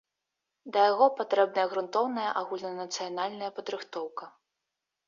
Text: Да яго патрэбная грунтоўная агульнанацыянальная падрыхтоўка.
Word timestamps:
Да 0.77 0.85
яго 0.91 1.07
патрэбная 1.19 1.67
грунтоўная 1.75 2.29
агульнанацыянальная 2.43 3.53
падрыхтоўка. 3.61 4.35